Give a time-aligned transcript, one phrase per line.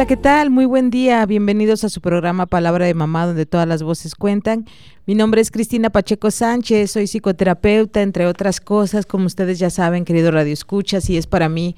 [0.00, 0.48] Hola, ¿qué tal?
[0.48, 1.26] Muy buen día.
[1.26, 4.64] Bienvenidos a su programa Palabra de Mamá, donde todas las voces cuentan.
[5.04, 10.06] Mi nombre es Cristina Pacheco Sánchez, soy psicoterapeuta, entre otras cosas, como ustedes ya saben,
[10.06, 11.76] querido Radio Escuchas, y es para mí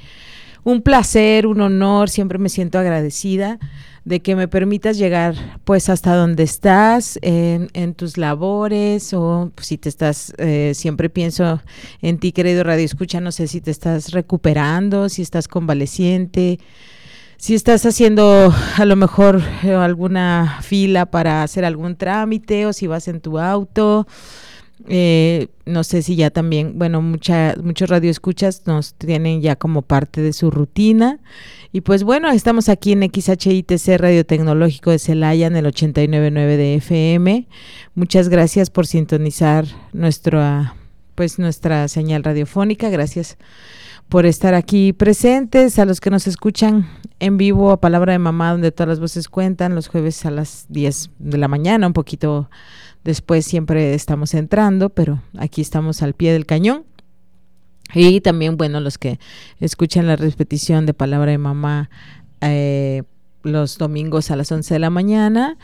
[0.62, 3.59] un placer, un honor, siempre me siento agradecida
[4.05, 5.34] de que me permitas llegar
[5.65, 11.61] pues hasta donde estás en, tus labores o si te estás, eh, siempre pienso
[12.03, 16.61] en ti querido Radio Escucha, no sé si te estás recuperando, si estás convaleciente,
[17.43, 22.87] si estás haciendo a lo mejor eh, alguna fila para hacer algún trámite o si
[22.87, 24.07] vas en tu auto.
[24.87, 30.21] Eh, no sé si ya también, bueno, mucha, muchos radioescuchas nos tienen ya como parte
[30.21, 31.19] de su rutina.
[31.73, 36.75] Y pues bueno, estamos aquí en XHITC Radio Tecnológico de Celaya en el 899 de
[36.77, 37.49] FM.
[37.97, 40.77] Muchas gracias por sintonizar nuestra,
[41.17, 42.89] pues nuestra señal radiofónica.
[42.89, 43.37] Gracias
[44.13, 46.87] por estar aquí presentes, a los que nos escuchan
[47.19, 50.67] en vivo a Palabra de Mamá, donde todas las voces cuentan, los jueves a las
[50.69, 52.51] 10 de la mañana, un poquito
[53.05, 56.85] después siempre estamos entrando, pero aquí estamos al pie del cañón.
[57.95, 59.19] Y también, bueno, los que
[59.61, 61.89] escuchan la repetición de Palabra de Mamá
[62.43, 63.05] eh,
[63.45, 65.57] los domingos a las 11 de la mañana.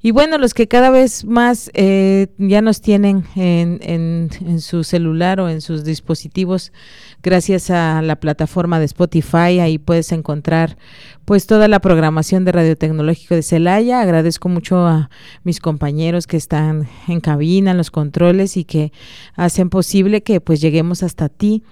[0.00, 4.84] Y bueno, los que cada vez más eh, ya nos tienen en, en, en, su
[4.84, 6.72] celular o en sus dispositivos,
[7.20, 10.78] gracias a la plataforma de Spotify, ahí puedes encontrar
[11.24, 14.00] pues toda la programación de Radio Tecnológico de Celaya.
[14.00, 15.10] Agradezco mucho a
[15.42, 18.92] mis compañeros que están en cabina, en los controles y que
[19.34, 21.64] hacen posible que pues lleguemos hasta ti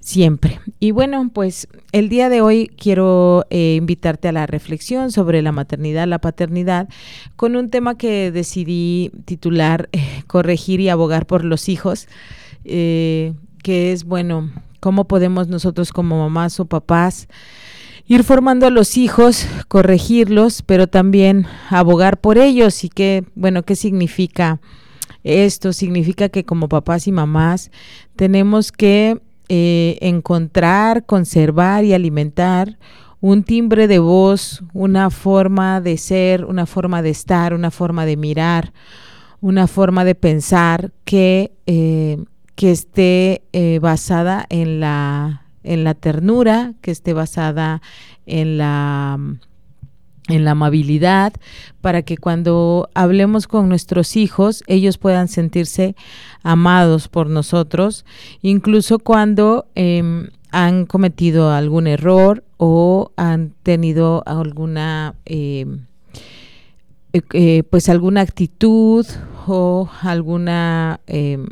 [0.00, 0.60] siempre.
[0.80, 5.52] Y bueno, pues el día de hoy quiero eh, invitarte a la reflexión sobre la
[5.52, 6.88] maternidad, la paternidad,
[7.36, 12.08] con un tema que decidí titular eh, Corregir y abogar por los hijos,
[12.64, 14.50] eh, que es, bueno,
[14.80, 17.28] cómo podemos nosotros como mamás o papás
[18.06, 23.76] ir formando a los hijos, corregirlos, pero también abogar por ellos y qué, bueno, qué
[23.76, 24.60] significa
[25.22, 25.72] esto.
[25.72, 27.70] Significa que como papás y mamás
[28.16, 29.20] tenemos que
[29.52, 32.78] eh, encontrar, conservar y alimentar
[33.20, 38.16] un timbre de voz, una forma de ser, una forma de estar, una forma de
[38.16, 38.72] mirar,
[39.40, 42.22] una forma de pensar que, eh,
[42.54, 47.82] que esté eh, basada en la, en la ternura, que esté basada
[48.26, 49.18] en la
[50.32, 51.32] en la amabilidad,
[51.80, 55.94] para que cuando hablemos con nuestros hijos, ellos puedan sentirse
[56.42, 58.04] amados por nosotros,
[58.42, 65.86] incluso cuando em, han cometido algún error o han tenido alguna em,
[67.12, 69.06] eh, eh, pues alguna actitud
[69.46, 71.46] o alguna em,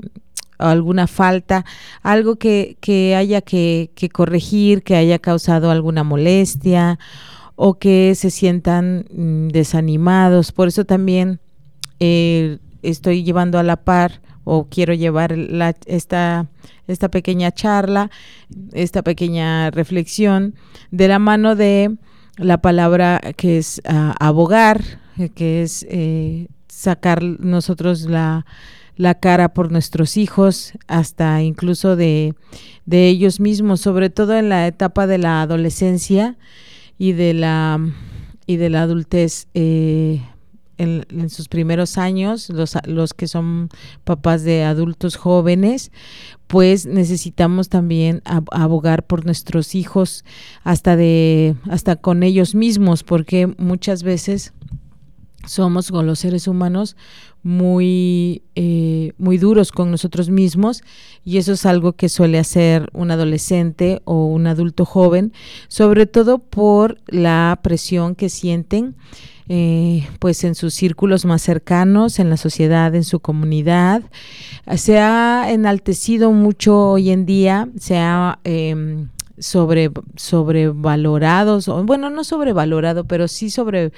[0.58, 1.64] alguna falta,
[2.02, 6.98] algo que, que haya que, que corregir, que haya causado alguna molestia
[7.60, 10.52] o que se sientan mm, desanimados.
[10.52, 11.40] Por eso también
[11.98, 16.46] eh, estoy llevando a la par o quiero llevar la, esta,
[16.86, 18.12] esta pequeña charla,
[18.72, 20.54] esta pequeña reflexión
[20.92, 21.96] de la mano de
[22.36, 25.00] la palabra que es ah, abogar,
[25.34, 28.46] que es eh, sacar nosotros la,
[28.94, 32.36] la cara por nuestros hijos, hasta incluso de,
[32.86, 36.38] de ellos mismos, sobre todo en la etapa de la adolescencia,
[36.98, 37.80] y de la,
[38.46, 40.20] y de la adultez eh,
[40.78, 43.68] en, sus primeros años, los, los que son
[44.04, 45.90] papás de adultos jóvenes,
[46.46, 50.24] pues necesitamos también abogar por nuestros hijos
[50.64, 54.52] hasta de hasta con ellos mismos, porque muchas veces
[55.46, 56.96] somos con los seres humanos
[57.42, 60.82] muy, eh, muy duros con nosotros mismos
[61.24, 65.32] y eso es algo que suele hacer un adolescente o un adulto joven,
[65.68, 68.96] sobre todo por la presión que sienten
[69.48, 74.02] eh, pues en sus círculos más cercanos, en la sociedad, en su comunidad.
[74.76, 78.40] Se ha enaltecido mucho hoy en día, se ha...
[78.44, 79.06] Eh,
[79.40, 83.92] sobre sobrevalorados, bueno, no sobrevalorado, pero sí sobre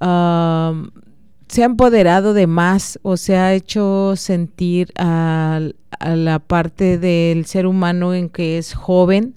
[0.00, 5.60] se ha empoderado de más o se ha hecho sentir a,
[6.00, 9.34] la parte del ser humano en que es joven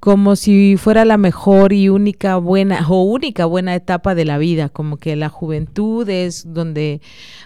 [0.00, 4.68] como si fuera la mejor y única buena o única buena etapa de la vida,
[4.68, 7.00] como que la juventud es donde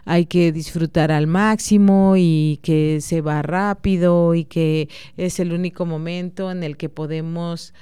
[0.04, 5.86] hay que disfrutar al máximo y que se va rápido y que es el único
[5.86, 7.72] momento en el que podemos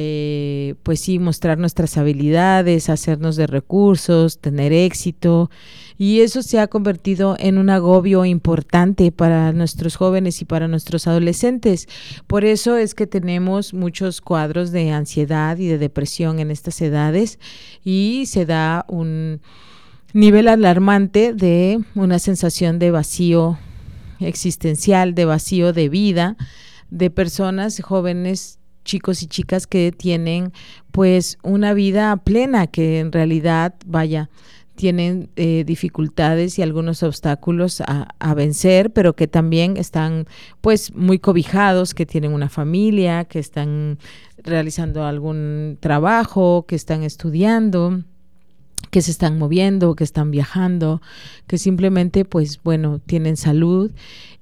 [0.00, 5.50] eh, pues sí, mostrar nuestras habilidades, hacernos de recursos, tener éxito.
[5.98, 11.08] Y eso se ha convertido en un agobio importante para nuestros jóvenes y para nuestros
[11.08, 11.88] adolescentes.
[12.28, 17.40] Por eso es que tenemos muchos cuadros de ansiedad y de depresión en estas edades
[17.84, 19.40] y se da un
[20.12, 23.58] nivel alarmante de una sensación de vacío
[24.20, 26.36] existencial, de vacío de vida,
[26.90, 28.57] de personas jóvenes
[28.88, 30.52] chicos y chicas que tienen
[30.90, 34.30] pues una vida plena, que en realidad, vaya,
[34.76, 40.26] tienen eh, dificultades y algunos obstáculos a, a, vencer, pero que también están
[40.62, 43.98] pues muy cobijados, que tienen una familia, que están
[44.38, 48.04] realizando algún trabajo, que están estudiando
[48.90, 51.02] que se están moviendo, que están viajando,
[51.46, 53.90] que simplemente pues bueno, tienen salud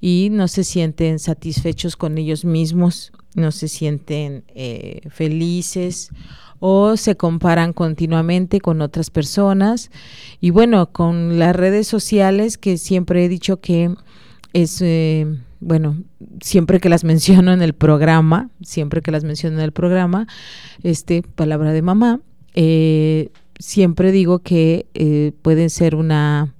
[0.01, 6.11] y no se sienten satisfechos con ellos mismos no se sienten eh, felices
[6.59, 9.91] o se comparan continuamente con otras personas.
[10.41, 13.95] Y bueno, con las redes sociales que siempre he dicho que
[14.55, 15.27] es, eh,
[15.61, 16.03] bueno,
[16.41, 20.27] siempre que las menciono en el programa, siempre que las menciono en el programa,
[20.83, 22.21] este, palabra de mamá,
[22.55, 26.55] eh, siempre digo que pueden ser una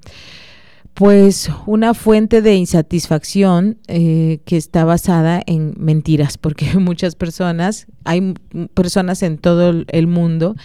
[0.97, 8.33] pues una fuente de insatisfacción eh, que está basada en mentiras, porque muchas personas, hay
[8.73, 10.57] personas en todo el mundo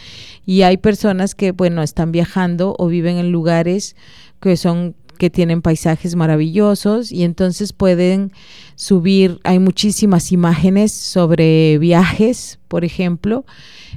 [0.46, 3.98] y hay personas que, bueno, están viajando o viven en lugares
[4.40, 8.32] que son que tienen paisajes maravillosos y entonces pueden
[8.76, 13.46] subir, hay muchísimas imágenes sobre viajes, por ejemplo,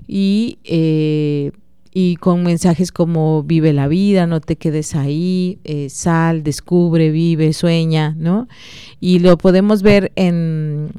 [0.06, 1.52] y eh,
[1.96, 7.52] y con mensajes como vive la vida, no te quedes ahí, eh, sal, descubre, vive,
[7.52, 8.48] sueña, ¿no?
[8.98, 10.90] Y lo podemos ver en,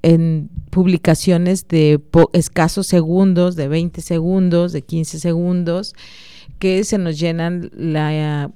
[0.00, 2.00] en publicaciones de
[2.32, 5.94] escasos segundos, de 20 segundos, de 15 segundos,
[6.58, 8.50] que se nos llenan la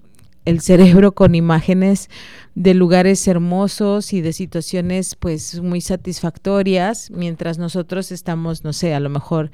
[0.45, 2.11] el cerebro con imágenes
[2.55, 9.01] de lugares hermosos y de situaciones pues muy satisfactorias mientras nosotros estamos, no sé, a
[9.01, 9.51] lo mejor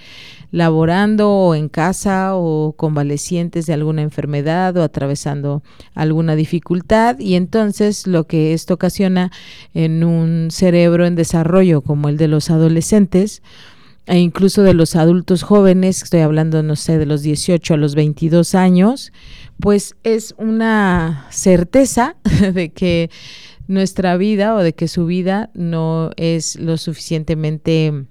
[0.50, 5.62] laborando o en casa o convalecientes de alguna enfermedad o atravesando
[5.94, 7.19] alguna dificultad.
[7.20, 9.31] Y entonces lo que esto ocasiona
[9.75, 13.43] en un cerebro en desarrollo como el de los adolescentes,
[14.09, 17.95] e incluso de los adultos jóvenes, estoy hablando, no sé, de los 18 a los
[17.95, 19.13] 22 años,
[19.61, 22.17] pues es una certeza
[22.55, 23.11] de que
[23.67, 28.07] nuestra vida o de que su vida no es lo suficientemente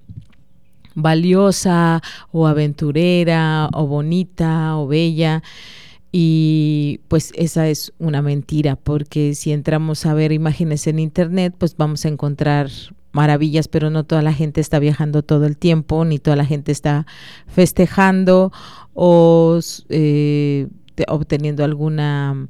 [0.94, 5.42] valiosa o aventurera o bonita o bella.
[6.12, 11.76] Y pues esa es una mentira, porque si entramos a ver imágenes en internet, pues
[11.76, 12.70] vamos a encontrar
[13.18, 16.72] maravillas, pero no toda la gente está viajando todo el tiempo, ni toda la gente
[16.72, 17.08] está
[17.48, 18.52] festejando
[18.94, 20.68] o eh,
[21.08, 22.48] obteniendo alguna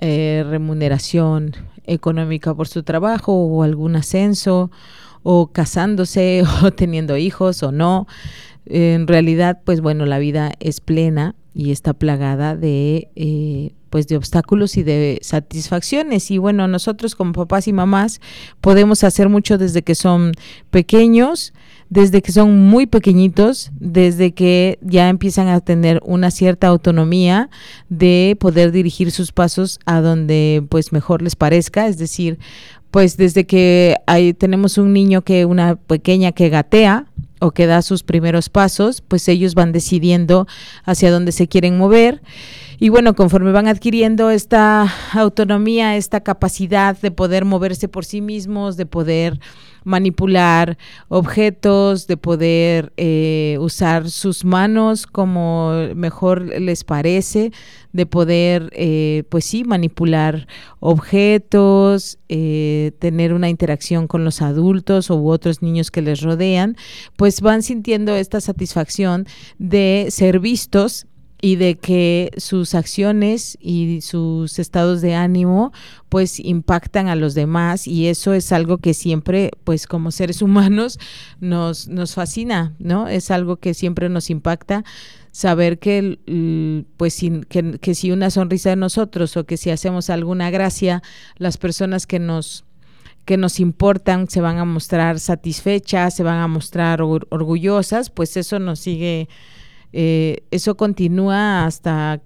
[0.00, 4.70] eh, remuneración económica por su trabajo o algún ascenso
[5.22, 8.06] o casándose o teniendo hijos o no.
[8.64, 14.18] En realidad, pues bueno, la vida es plena y está plagada de eh, pues de
[14.18, 16.30] obstáculos y de satisfacciones.
[16.30, 18.20] Y bueno nosotros como papás y mamás
[18.60, 20.32] podemos hacer mucho desde que son
[20.70, 21.54] pequeños
[21.88, 27.48] desde que son muy pequeñitos, desde que ya empiezan a tener una cierta autonomía
[27.88, 32.38] de poder dirigir sus pasos a donde pues mejor les parezca, es decir,
[32.90, 37.06] pues desde que hay, tenemos un niño que una pequeña que gatea
[37.40, 40.46] o que da sus primeros pasos, pues ellos van decidiendo
[40.84, 42.22] hacia dónde se quieren mover.
[42.78, 48.76] Y bueno, conforme van adquiriendo esta autonomía, esta capacidad de poder moverse por sí mismos,
[48.76, 49.40] de poder
[49.86, 50.76] manipular
[51.08, 57.52] objetos, de poder eh, usar sus manos como mejor les parece,
[57.92, 60.48] de poder, eh, pues sí, manipular
[60.80, 66.76] objetos, eh, tener una interacción con los adultos u otros niños que les rodean,
[67.16, 69.24] pues van sintiendo esta satisfacción
[69.58, 71.06] de ser vistos
[71.40, 75.72] y de que sus acciones y sus estados de ánimo
[76.08, 80.98] pues impactan a los demás y eso es algo que siempre pues como seres humanos
[81.40, 83.08] nos, nos fascina, ¿no?
[83.08, 84.84] Es algo que siempre nos impacta
[85.32, 90.50] saber que pues que, que si una sonrisa de nosotros o que si hacemos alguna
[90.50, 91.02] gracia
[91.36, 92.64] las personas que nos
[93.26, 98.60] que nos importan se van a mostrar satisfechas, se van a mostrar orgullosas, pues eso
[98.60, 99.28] nos sigue,
[99.92, 102.20] eh, eso continúa hasta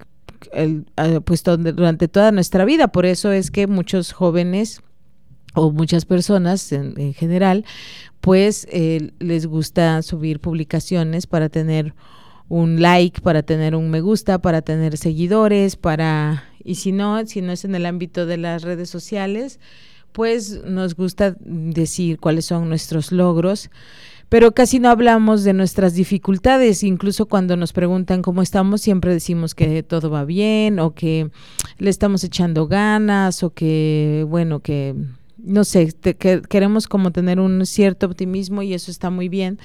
[0.52, 0.86] el,
[1.24, 2.88] pues durante toda nuestra vida.
[2.88, 4.82] Por eso es que muchos jóvenes
[5.54, 7.64] o muchas personas en, general,
[8.20, 11.94] pues eh, les gusta subir publicaciones para tener
[12.48, 17.40] un like, para tener un me gusta, para tener seguidores, para y si no, si
[17.40, 19.60] no es en el ámbito de las redes sociales,
[20.12, 23.70] pues nos gusta decir cuáles son nuestros logros,
[24.30, 29.54] pero casi no hablamos de nuestras dificultades, incluso cuando nos preguntan cómo estamos, siempre decimos
[29.54, 31.30] que todo va bien o que
[31.78, 34.94] le estamos echando ganas o que, bueno, que
[35.44, 39.58] no sé, que queremos como tener un cierto optimismo y eso está muy bien,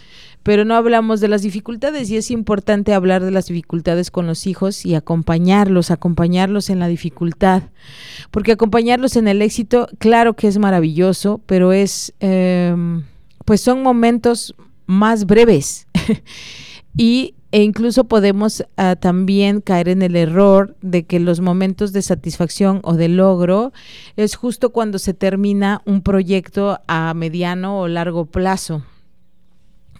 [0.43, 2.09] pero no hablamos de las dificultades.
[2.09, 6.87] Y es importante hablar de las dificultades con los hijos y acompañarlos, acompañarlos en la
[6.87, 7.63] dificultad,
[8.31, 13.03] porque acompañarlos en el éxito, claro que es maravilloso, pero es, em,
[13.45, 15.87] pues son momentos más breves.
[16.97, 22.01] Y e incluso podemos ah, también caer en el error de que los momentos de
[22.01, 23.73] satisfacción o de logro
[24.15, 28.83] es justo cuando se termina un proyecto a mediano o largo plazo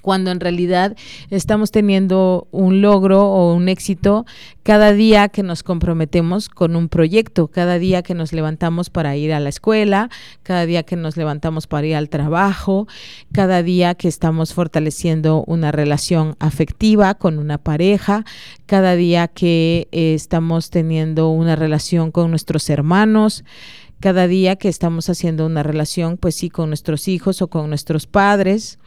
[0.06, 0.96] cuando en realidad
[1.32, 4.28] estamos teniendo un logro o un éxito
[4.62, 9.34] cada día que nos comprometemos con un proyecto, cada día que nos levantamos para ir
[9.34, 10.12] a la escuela,
[10.44, 12.88] cada día que nos levantamos para ir al trabajo,
[13.32, 18.26] cada día que estamos fortaleciendo una relación afectiva con una pareja,
[18.68, 23.44] cada día que eh, estamos teniendo una relación con nuestros hermanos
[24.02, 28.06] cada día que estamos haciendo una relación, pues sí, con nuestros hijos o con nuestros
[28.06, 28.78] padres.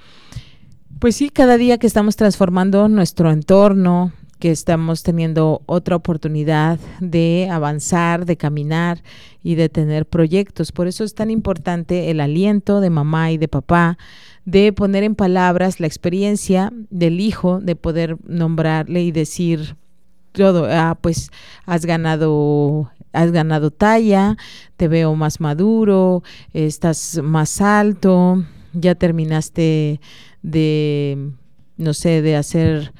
[0.98, 7.48] Pues sí, cada día que estamos transformando nuestro entorno, que estamos teniendo otra oportunidad de
[7.52, 9.02] avanzar, de caminar
[9.44, 10.72] y de tener proyectos.
[10.72, 13.96] Por eso es tan importante el aliento de mamá y de papá,
[14.44, 19.76] de poner en palabras la experiencia del hijo, de poder nombrarle y decir
[20.32, 21.30] todo, ah, pues
[21.64, 24.36] has ganado has ganado talla,
[24.76, 30.00] te veo más maduro, estás más alto, ya terminaste
[30.42, 31.30] de,
[31.76, 32.92] no sé, de hacer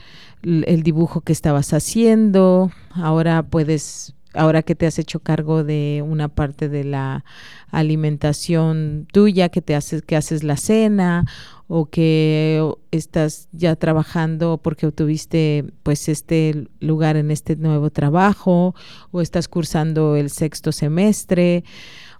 [0.42, 6.28] el dibujo que estabas haciendo, ahora puedes, ahora que te has hecho cargo de una
[6.28, 7.25] parte de la
[7.71, 11.26] alimentación tuya, que te haces, que haces la cena,
[11.66, 18.75] o que estás ya trabajando porque obtuviste pues este lugar en este nuevo trabajo,
[19.11, 21.64] o estás cursando el sexto semestre,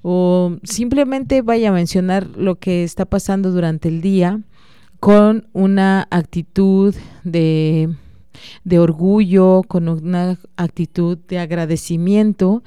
[0.03, 4.41] o simplemente vaya a mencionar lo que está pasando durante el día
[5.01, 7.95] con una actitud de,
[8.65, 12.63] de orgullo, con una actitud de agradecimiento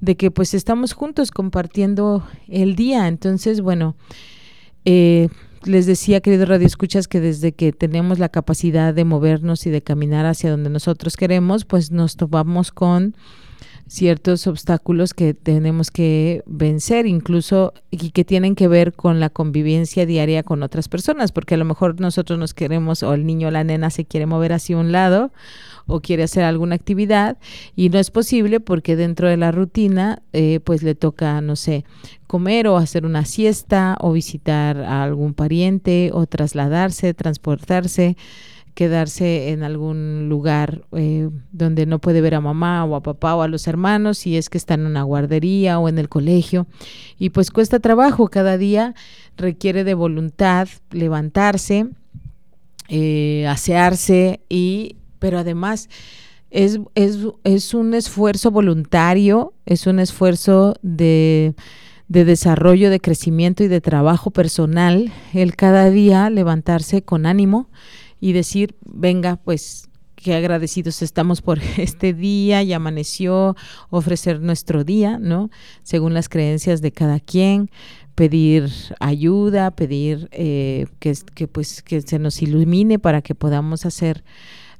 [0.00, 3.08] de que pues estamos juntos compartiendo el día.
[3.08, 3.96] Entonces, bueno,
[4.84, 5.28] eh,
[5.64, 9.82] les decía, querido Radio Escuchas, que desde que tenemos la capacidad de movernos y de
[9.82, 13.16] caminar hacia donde nosotros queremos, pues nos topamos con
[13.88, 20.06] ciertos obstáculos que tenemos que vencer, incluso y que tienen que ver con la convivencia
[20.06, 23.50] diaria con otras personas, porque a lo mejor nosotros nos queremos o el niño o
[23.50, 25.32] la nena se quiere mover hacia un lado
[25.86, 27.38] o quiere hacer alguna actividad
[27.76, 31.84] y no es posible porque dentro de la rutina eh, pues le toca, no sé,
[32.26, 38.16] comer o hacer una siesta o visitar a algún pariente o trasladarse, transportarse
[38.76, 43.40] quedarse en algún lugar eh, donde no puede ver a mamá o a papá o
[43.40, 46.66] a los hermanos, si es que está en una guardería o en el colegio.
[47.18, 48.94] Y pues cuesta trabajo, cada día
[49.38, 51.88] requiere de voluntad levantarse,
[52.88, 55.88] eh, asearse, y, pero además
[56.50, 61.54] es, es, es un esfuerzo voluntario, es un esfuerzo de
[62.08, 67.68] de desarrollo, de crecimiento y de trabajo personal, el cada día levantarse con ánimo
[68.26, 73.54] y decir, venga, pues qué agradecidos estamos por este día y amaneció,
[73.88, 75.48] ofrecer nuestro día, ¿no?
[75.84, 77.70] Según las creencias de cada quien,
[78.16, 78.68] pedir
[78.98, 84.24] ayuda, pedir eh, que, que, pues, que se nos ilumine para que podamos hacer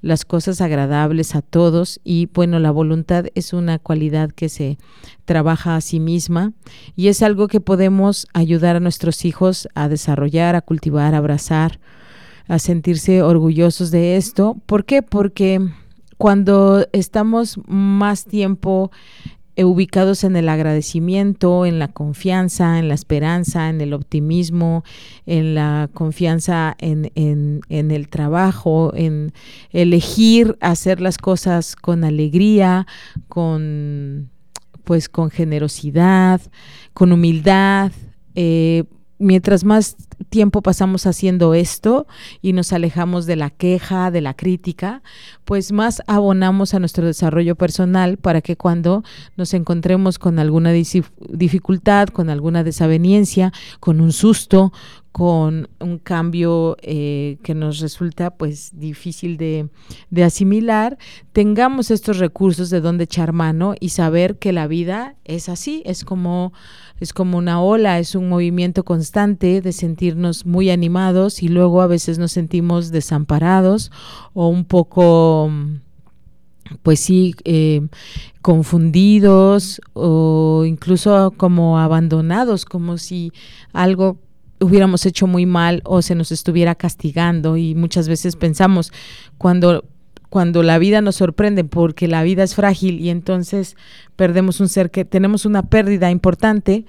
[0.02, 4.76] las cosas agradables a todos y bueno, la voluntad es una cualidad que se
[5.24, 6.52] trabaja a sí misma
[6.96, 11.78] y es algo que podemos ayudar a nuestros hijos a desarrollar, a cultivar, a abrazar,
[12.48, 14.56] a sentirse orgullosos de esto.
[14.66, 15.02] ¿Por qué?
[15.02, 15.60] Porque
[16.16, 18.90] cuando estamos más tiempo
[19.58, 24.84] eh, ubicados en el agradecimiento, en la confianza, en la esperanza, en el optimismo,
[25.24, 29.32] en la confianza en, en, el trabajo, en
[29.70, 32.86] elegir hacer las cosas con alegría,
[33.28, 34.28] con
[34.84, 36.40] pues con generosidad,
[36.92, 37.92] con humildad,
[38.34, 38.84] eh,
[39.18, 39.96] mientras más
[40.28, 42.06] tiempo pasamos haciendo esto
[42.42, 45.02] y nos alejamos de la queja, de la crítica,
[45.44, 49.04] pues más abonamos a nuestro desarrollo personal para que cuando
[49.36, 54.72] nos encontremos con alguna dificultad, con alguna desaveniencia, con un susto,
[55.16, 59.70] con un cambio eh, que nos resulta pues difícil de,
[60.22, 60.98] asimilar,
[61.32, 66.04] tengamos estos recursos de donde echar mano y saber que la vida es así, es
[66.04, 66.52] como
[67.00, 71.86] es como una ola, es un movimiento constante de sentirnos muy animados y luego a
[71.86, 73.90] veces nos sentimos desamparados
[74.34, 75.50] o un poco
[76.82, 77.88] pues sí, eh,
[78.42, 83.32] confundidos o incluso como abandonados, como si
[83.72, 84.18] algo
[84.60, 88.92] hubiéramos hecho muy mal o se nos estuviera castigando y muchas veces pensamos
[89.38, 89.84] cuando
[90.28, 93.76] cuando la vida nos sorprende porque la vida es frágil y entonces
[94.16, 96.84] perdemos un ser que tenemos una pérdida importante,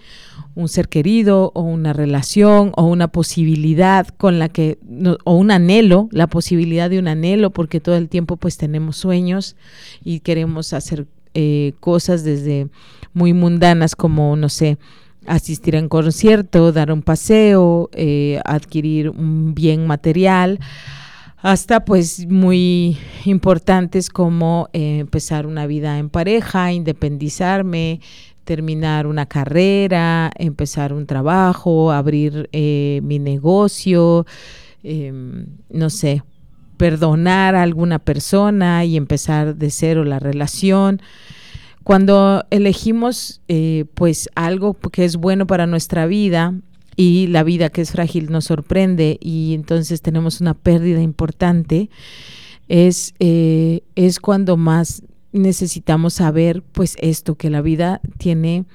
[0.56, 4.80] un ser querido o una relación o una posibilidad con la que
[5.24, 9.56] o un anhelo, la posibilidad de un anhelo porque todo el tiempo pues tenemos sueños
[10.04, 12.68] y queremos hacer eh, cosas desde
[13.14, 14.78] muy mundanas como no sé
[15.28, 20.60] asistir a un concierto, dar un paseo, eh, adquirir un bien material
[21.38, 28.02] hasta pues muy importantes como eh, empezar una vida en pareja, independizarme,
[28.44, 34.26] terminar una carrera, empezar un trabajo, abrir eh, mi negocio,
[34.84, 36.24] em, no sé,
[36.78, 41.02] perdonar a alguna persona y empezar de cero la relación.
[41.88, 46.54] Cuando elegimos eh, pues algo que es bueno para nuestra vida,
[46.98, 51.90] y la vida que es frágil nos sorprende y entonces tenemos una pérdida importante,
[52.68, 55.02] es, eh, es cuando más
[55.32, 58.66] necesitamos saber pues esto, que la vida tiene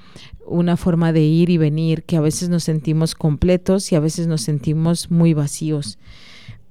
[0.47, 4.27] una forma de ir y venir, que a veces nos sentimos completos y a veces
[4.27, 5.99] nos sentimos muy vacíos,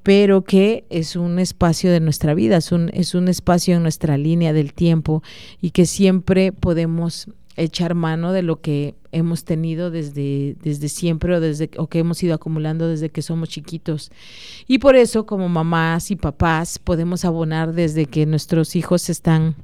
[0.04, 4.18] pero que es un espacio de nuestra vida, es un, es un espacio en nuestra
[4.18, 5.22] línea del tiempo
[5.62, 11.40] y que siempre podemos echar mano de lo que hemos tenido desde, desde siempre o,
[11.40, 14.12] desde, o que hemos ido acumulando desde que somos chiquitos.
[14.68, 19.56] Y por eso como mamás y papás podemos abonar desde que nuestros hijos están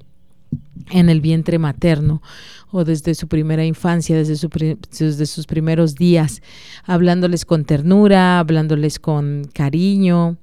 [0.91, 2.21] en el vientre materno
[2.71, 6.41] o desde su primera infancia, desde, su, desde sus primeros días,
[6.85, 10.37] hablándoles con ternura, hablándoles con cariño,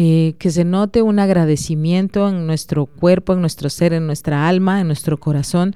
[0.00, 4.80] eh, que se note un agradecimiento en nuestro cuerpo, en nuestro ser, en nuestra alma,
[4.80, 5.74] en nuestro corazón,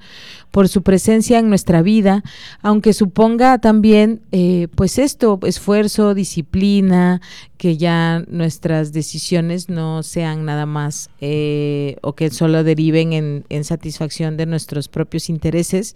[0.49, 2.23] por su presencia en nuestra vida,
[2.61, 7.19] aunque suponga también, eh, pues esto, esfuerzo, disciplina,
[7.57, 13.65] que ya nuestras decisiones no sean nada más eh, o que solo deriven en, en
[13.65, 15.95] satisfacción de nuestros propios intereses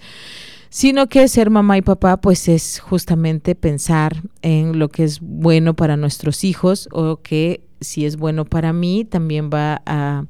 [0.69, 5.77] sino que ser mamá y papá pues es justamente pensar en lo que es bueno
[5.77, 10.25] para nuestros hijos o que si es bueno para mí, también va a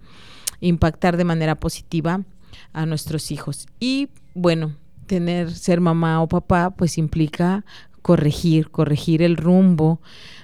[0.59, 2.21] impactar de manera positiva
[2.73, 3.67] a nuestros hijos.
[3.79, 7.65] Y bueno, tener, ser mamá o papá, pues implica
[8.01, 9.99] corregir, corregir el rumbo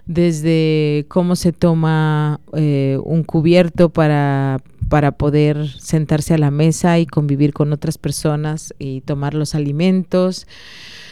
[0.05, 7.05] desde cómo se toma eh, un cubierto para, para poder sentarse a la mesa y
[7.05, 10.45] convivir con otras personas y tomar los alimentos,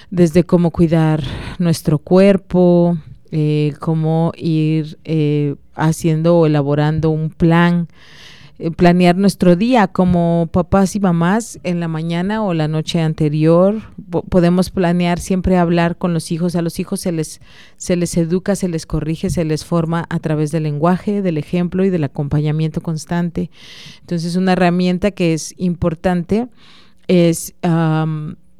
[0.10, 1.24] desde cómo cuidar
[1.58, 2.98] nuestro cuerpo,
[3.32, 7.88] eh, cómo ir eh, haciendo o elaborando un plan,
[8.60, 13.82] eh, planear nuestro día como papás y mamás en la mañana o la noche anterior.
[14.30, 16.56] podemos planear siempre hablar con los hijos.
[16.56, 17.42] A los hijos se les,
[17.78, 21.84] se les educa, se les corrige, se les forma a través del lenguaje, del ejemplo
[21.86, 23.50] y del acompañamiento constante.
[24.02, 26.48] Entonces, una herramienta que es importante
[27.08, 27.56] es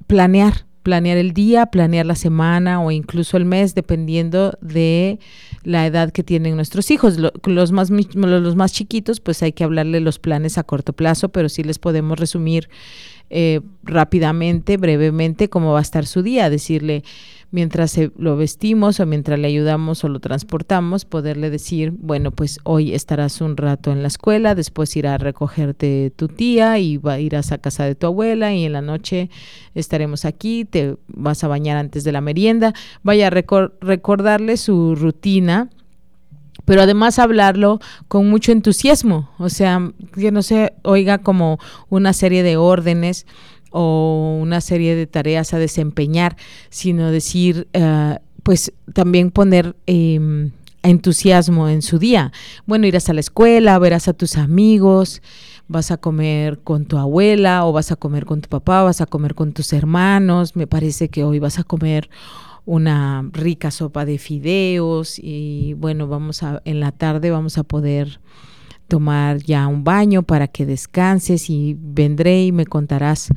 [0.08, 5.20] planear planear el día, planear la semana o incluso el mes, dependiendo de
[5.64, 7.18] la edad que tienen nuestros hijos.
[7.18, 11.50] los, más, los más chiquitos, pues hay que hablarle los planes a corto plazo, pero
[11.50, 12.70] sí les podemos resumir
[13.34, 17.04] eh, rápidamente, brevemente, cómo va a estar su día, decirle
[17.52, 22.94] mientras lo vestimos o mientras le ayudamos o lo transportamos, poderle decir, bueno, pues hoy
[22.94, 27.52] estarás un rato en la escuela, después irá a recogerte tu tía y va, irás
[27.52, 29.30] a casa de tu abuela y en la noche
[29.76, 35.70] estaremos aquí, te vas a bañar antes de la merienda, vaya a recordarle su rutina
[36.66, 42.44] pero además hablarlo con mucho entusiasmo, o sea, que no se oiga como una serie
[42.44, 43.26] de órdenes
[43.72, 46.36] o una serie de tareas a desempeñar,
[46.70, 50.52] sino decir, uh, pues también poner eh,
[50.84, 52.32] entusiasmo en su día.
[52.66, 55.22] Bueno, irás a la escuela, verás a tus amigos,
[55.68, 59.06] vas a comer con tu abuela o vas a comer con tu papá, vas a
[59.06, 62.10] comer con tus hermanos, me parece que hoy vas a comer
[62.66, 68.20] una rica sopa de fideos y bueno, vamos a en la tarde vamos a poder
[68.88, 73.30] tomar ya un baño para que descanses y vendré y me contarás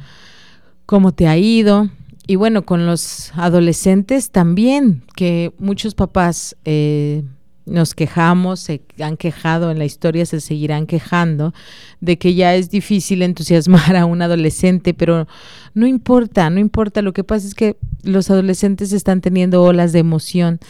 [0.84, 1.90] cómo te ha ido.
[2.26, 7.22] Y bueno, con los adolescentes también, que muchos papás eh,
[7.66, 11.54] nos quejamos, se han quejado en la historia, se seguirán quejando
[12.00, 15.26] de que ya es difícil entusiasmar a un adolescente, pero
[15.72, 20.00] no importa, no importa, lo que pasa es que los adolescentes están teniendo olas de
[20.00, 20.60] emoción.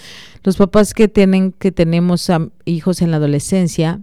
[0.44, 2.30] Los papás que tienen que tenemos
[2.64, 4.00] hijos en la adolescencia,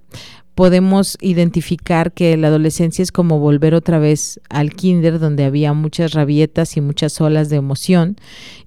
[0.61, 6.13] podemos identificar que la adolescencia es como volver otra vez al kinder donde había muchas
[6.13, 8.15] rabietas y muchas olas de emoción.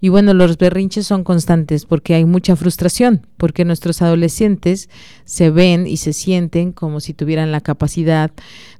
[0.00, 4.90] Y bueno, los berrinches son constantes porque hay mucha frustración, porque nuestros adolescentes
[5.24, 8.32] se ven y se sienten como si tuvieran la capacidad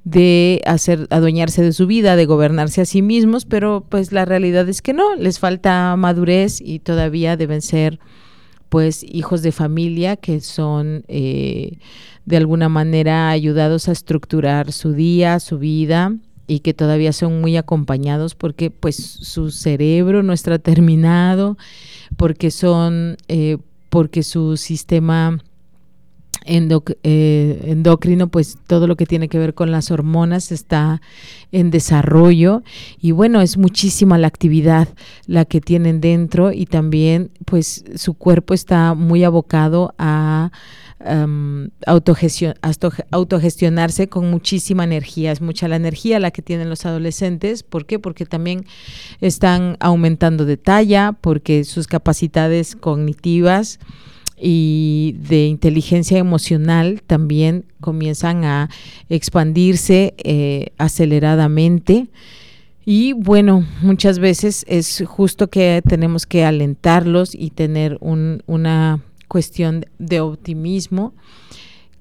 [0.03, 4.67] de hacer adueñarse de su vida, de gobernarse a sí mismos, pero pues la realidad
[4.67, 7.97] es que no, les falta madurez y todavía deben ser
[8.75, 11.77] pues hijos de familia que son eh,
[12.25, 16.13] de alguna manera ayudados a estructurar su día, su vida
[16.45, 21.57] y que todavía son muy acompañados porque pues su cerebro no está terminado,
[22.17, 23.59] porque son, eh,
[23.89, 25.39] porque su sistema
[26.45, 31.01] eh, endocrino, pues todo lo que tiene que ver con las hormonas está
[31.51, 32.63] en desarrollo
[32.99, 34.89] y bueno, es muchísima la actividad
[35.25, 40.51] la que tienen dentro y también pues su cuerpo está muy abocado a
[40.99, 45.31] um, autogestionarse con muchísima energía.
[45.31, 47.63] Es mucha la energía la que tienen los adolescentes.
[47.63, 47.99] ¿Por qué?
[47.99, 48.65] Porque también
[49.21, 53.79] están aumentando de talla, porque sus capacidades cognitivas
[54.47, 58.69] y de inteligencia emocional también comienzan a
[59.09, 62.09] expandirse eh, aceleradamente.
[62.85, 69.87] Y bueno, muchas veces es justo que tenemos que alentarlos y tener un, una cuestión
[69.97, 71.15] de optimismo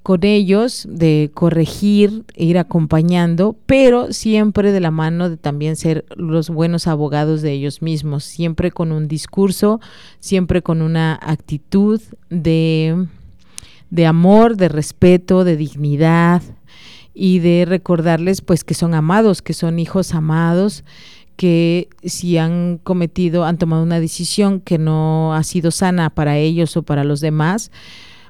[0.04, 6.50] con ellos, de corregir, ir acompañando, pero siempre de la mano de también ser los
[6.50, 9.80] buenos abogados de ellos mismos, siempre con un discurso,
[10.20, 13.06] siempre con una actitud de,
[13.88, 16.42] de amor, de respeto, de dignidad
[17.14, 20.84] y de recordarles pues que son amados, que son hijos amados,
[21.36, 26.76] que si han cometido, han tomado una decisión que no ha sido sana para ellos
[26.76, 27.70] o para los demás,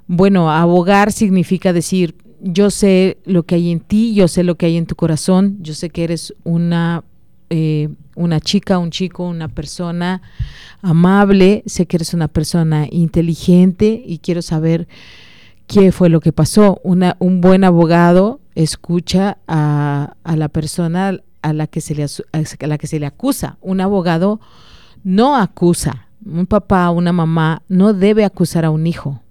[0.06, 4.66] bueno, abogar significa decir, yo sé lo que hay en ti, yo sé lo que
[4.66, 7.04] hay en tu corazón, yo sé que eres una,
[7.48, 10.20] eh, una chica, un chico, una persona
[10.82, 14.86] amable, sé que eres una persona inteligente y quiero saber
[15.66, 16.80] qué fue lo que pasó.
[16.84, 22.66] Una, un buen abogado escucha a, a la persona a la, que se le, a
[22.66, 23.56] la que se le acusa.
[23.62, 24.40] Un abogado
[25.02, 26.08] no acusa.
[26.26, 29.23] Un papá, una mamá no debe acusar a un hijo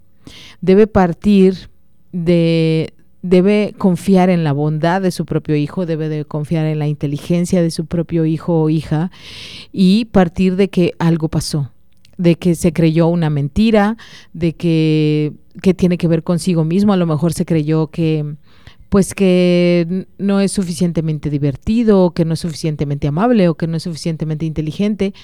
[0.62, 1.70] debe partir
[2.12, 6.88] de, debe confiar en la bondad de su propio hijo, debe de confiar en la
[6.88, 9.12] inteligencia de su propio hijo o hija
[9.72, 11.72] y partir de que algo pasó,
[12.18, 13.98] de que se creyó una mentira,
[14.34, 18.36] de que, que tiene que ver consigo mismo, a lo mejor se creyó que
[18.94, 23.82] pues que no es suficientemente divertido, que no es suficientemente amable o que no es
[23.82, 25.16] suficientemente inteligente.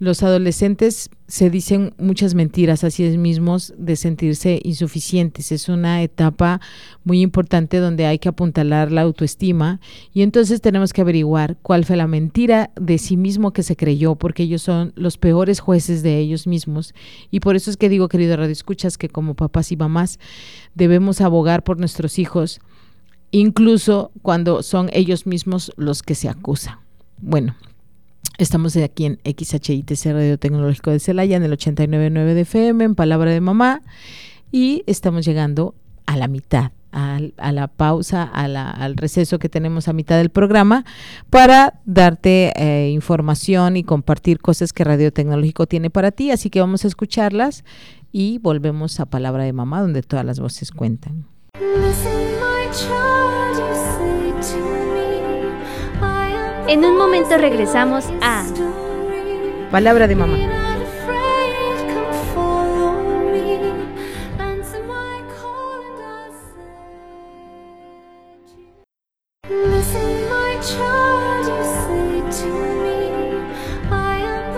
[0.00, 5.52] Los adolescentes se dicen muchas mentiras a sí mismos de sentirse insuficientes.
[5.52, 6.60] Es una etapa
[7.04, 9.78] muy importante donde hay que apuntalar la autoestima
[10.12, 14.16] y entonces tenemos que averiguar cuál fue la mentira de sí mismo que se creyó,
[14.16, 16.92] porque ellos son los peores jueces de ellos mismos.
[17.30, 20.18] Y por eso es que digo, querido Radio Escuchas, que como papás y mamás
[20.74, 22.60] debemos abogar por nuestros hijos
[23.32, 26.78] incluso cuando son ellos mismos los que se acusan.
[27.18, 27.56] Bueno,
[28.38, 33.32] estamos aquí en XHITC Radio Tecnológico de Celaya en el 89.9 de FM, en Palabra
[33.32, 33.82] de Mamá,
[34.52, 35.74] y estamos llegando
[36.06, 36.70] a la mitad.
[36.94, 40.84] A, la pausa, al receso que tenemos a mitad del programa
[41.30, 46.30] para darte eh, información y compartir cosas que Radio Tecnológico tiene para ti.
[46.32, 47.64] Así que vamos a escucharlas
[48.12, 51.24] y volvemos a Palabra de Mamá, donde todas las voces cuentan.
[56.68, 58.44] En un momento regresamos a
[59.70, 60.38] Palabra de Mamá.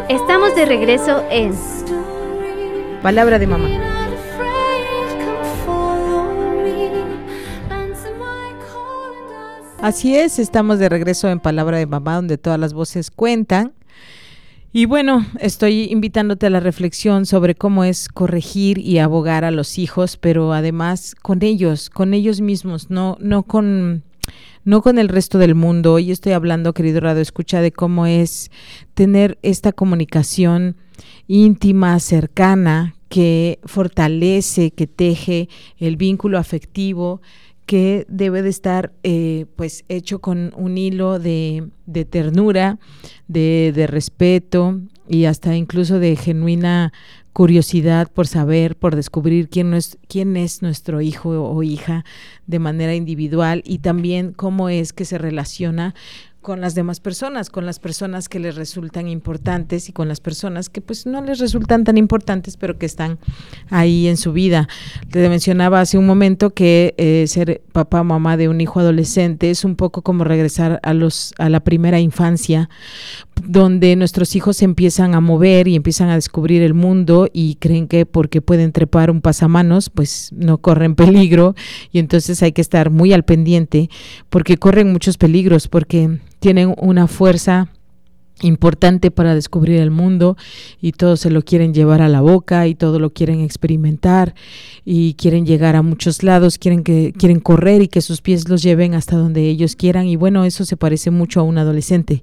[0.09, 1.53] Estamos de regreso en
[3.03, 3.93] Palabra de Mamá.
[9.85, 13.75] Así es, estamos de regreso en Palabra de Mamá, donde todas las voces cuentan.
[14.73, 19.77] Y bueno, estoy invitándote a la reflexión sobre cómo es corregir y abogar a los
[19.77, 24.05] hijos, pero además con ellos, con ellos mismos, no, no con
[24.64, 25.92] no con el resto del mundo.
[25.92, 28.51] Hoy estoy hablando, querido Radio Escucha, de cómo es
[28.94, 30.77] tener esta comunicación
[31.29, 37.20] íntima, cercana, que fortalece, que teje el vínculo afectivo
[37.66, 41.68] que debe de estar eh, pues hecho con un hilo de,
[42.11, 42.79] ternura,
[43.27, 46.92] de, respeto y hasta incluso de genuina
[47.33, 52.05] curiosidad por saber, por descubrir quién es, quién es nuestro hijo o hija
[52.46, 55.94] de manera individual y también cómo es que se relaciona
[56.44, 60.68] con las demás personas, con las personas que les resultan importantes y con las personas
[60.68, 63.18] que pues no les resultan tan importantes, pero que están
[63.70, 64.68] ahí en su vida.
[65.11, 69.64] Te mencionaba hace un momento que eh, ser papá mamá de un hijo adolescente es
[69.64, 72.68] un poco como regresar a los a la primera infancia,
[73.42, 78.04] donde nuestros hijos empiezan a mover y empiezan a descubrir el mundo y creen que
[78.04, 81.54] porque pueden trepar un pasamanos, pues no corren peligro
[81.90, 83.88] y entonces hay que estar muy al pendiente
[84.28, 87.68] porque corren muchos peligros, porque tienen una fuerza
[88.42, 90.37] importante para descubrir el mundo
[90.78, 94.35] y todos se lo quieren llevar a la boca y todo lo quieren experimentar
[94.85, 98.62] y quieren llegar a muchos lados, quieren que quieren correr y que sus pies los
[98.62, 100.04] lleven hasta donde ellos quieran.
[100.04, 102.22] Y bueno, eso se parece mucho a un adolescente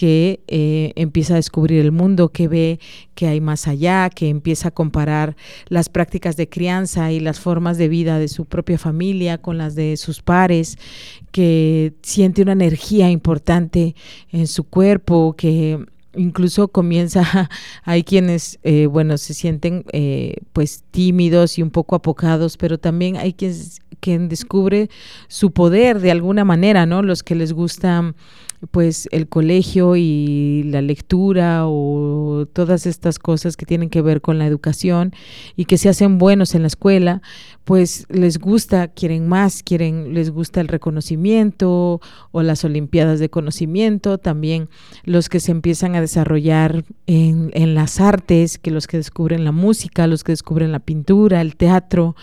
[0.00, 2.80] que eh, empieza a descubrir el mundo, que ve
[3.14, 5.36] que hay más allá, que empieza a comparar
[5.68, 9.74] las prácticas de crianza y las formas de vida de su propia familia con las
[9.74, 10.78] de sus pares,
[11.32, 13.94] que siente una energía importante
[14.32, 15.84] en su cuerpo, que
[16.16, 17.50] incluso comienza,
[17.84, 23.18] hay quienes, eh, bueno, se sienten eh, pues tímidos y un poco apocados, pero también
[23.18, 24.88] hay quienes quien descubre
[25.28, 27.02] su poder de alguna manera, ¿no?
[27.02, 28.14] Los que les gusta
[28.70, 34.38] pues el colegio y la lectura o todas estas cosas que tienen que ver con
[34.38, 35.12] la educación
[35.56, 37.22] y que se hacen buenos en la escuela,
[37.64, 42.00] pues les gusta, quieren más, quieren, les gusta el reconocimiento
[42.32, 44.68] o las olimpiadas de conocimiento, también
[45.04, 49.52] los que se empiezan a desarrollar en, en las artes, que los que descubren la
[49.52, 52.16] música, los que descubren la pintura, el teatro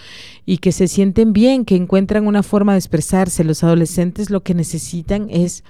[0.45, 3.43] y que se sienten bien, que encuentran una forma de expresarse.
[3.43, 5.63] Los adolescentes lo que necesitan es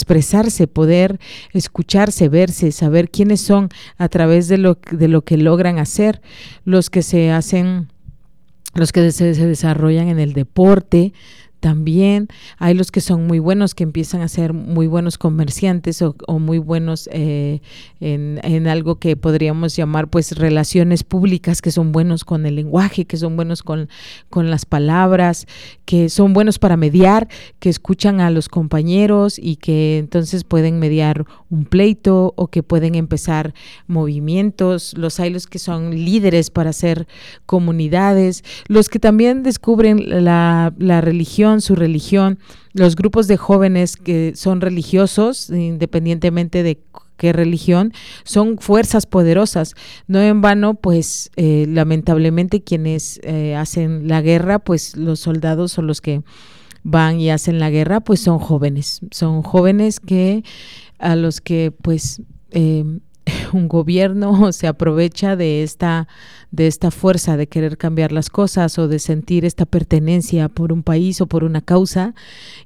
[0.00, 1.20] expresarse, poder
[1.52, 6.22] escucharse, verse, saber quiénes son a través de lo, de lo que logran hacer,
[6.64, 7.88] los que se hacen
[8.72, 11.12] los que se, se, desarrollan en el deporte,
[11.60, 12.28] también.
[12.58, 16.58] Hay los que son muy buenos, que empiezan a ser muy buenos comerciantes o, muy
[16.58, 17.60] buenos eh,
[18.00, 23.16] en, algo que podríamos llamar pues relaciones públicas, que son buenos con el lenguaje, que
[23.16, 23.88] son buenos con,
[24.28, 25.46] con las palabras,
[25.84, 31.26] que son buenos para mediar, que escuchan a los compañeros y que entonces pueden mediar
[31.50, 33.54] un pleito o que pueden empezar
[33.86, 34.96] movimientos.
[34.96, 37.06] Los hay los que son líderes para hacer
[37.46, 42.38] comunidades, los que también descubren la, la religión su religión,
[42.72, 46.78] los grupos de jóvenes que son religiosos, independientemente de
[47.16, 47.92] qué religión,
[48.24, 49.74] son fuerzas poderosas.
[50.06, 55.86] No en vano, pues eh, lamentablemente quienes eh, hacen la guerra, pues los soldados son
[55.86, 56.22] los que
[56.82, 60.42] van y hacen la guerra, pues son jóvenes, son jóvenes que
[61.00, 62.84] a los que pues eh,
[63.52, 66.08] un gobierno se aprovecha de esta,
[66.50, 70.82] de esta fuerza de querer cambiar las cosas o de sentir esta pertenencia por un
[70.82, 72.14] país o por una causa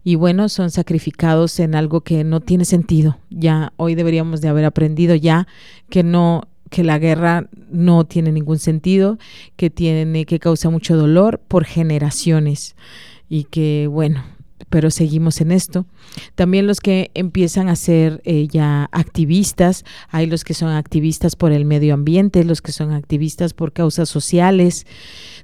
[0.02, 3.18] y bueno, son sacrificados en algo que no tiene sentido.
[3.30, 5.46] Ya hoy deberíamos de haber aprendido ya
[5.88, 9.18] que no que la guerra no tiene ningún sentido,
[9.54, 12.74] que tiene que causa mucho dolor por generaciones
[13.28, 14.24] y que bueno,
[14.70, 15.86] pero seguimos en esto.
[16.34, 21.52] También los que empiezan a ser eh, ya activistas, hay los que son activistas por
[21.52, 24.86] el medio ambiente, los que son activistas por causas sociales,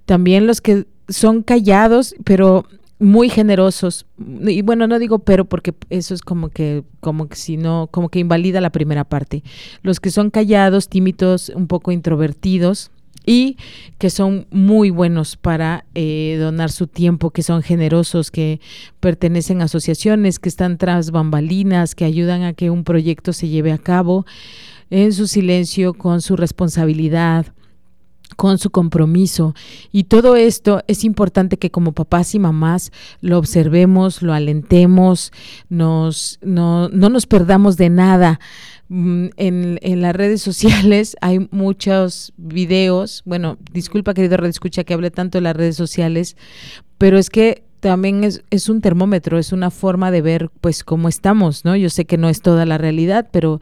[0.07, 2.67] también los que son callados, pero
[3.01, 4.07] muy generosos.
[4.19, 8.11] Y bueno no digo pero porque eso es como que como que si no como
[8.11, 9.43] que invalida la primera parte.
[9.83, 12.91] Los que son callados tímidos un poco introvertidos
[13.25, 13.57] y
[13.99, 18.61] que son muy buenos para eh, donar su tiempo, que son generosos, que
[19.01, 23.73] pertenecen a asociaciones, que están tras bambalinas, que ayudan a que un proyecto se lleve
[23.73, 24.27] a cabo
[24.91, 27.47] en su silencio, con su responsabilidad
[28.37, 29.55] con su compromiso.
[29.93, 35.33] Y todo esto es importante que como papás y mamás lo observemos, lo alentemos,
[35.69, 38.41] nos, no, no nos perdamos de nada.
[38.93, 44.95] Mm, en, en, las redes sociales hay muchos videos, bueno, disculpa querido red escucha que
[44.95, 46.37] hable tanto de las redes sociales,
[46.99, 51.09] pero es que también es, es, un termómetro, es una forma de ver pues cómo
[51.09, 51.77] estamos, ¿no?
[51.77, 53.61] Yo sé que no es toda la realidad, pero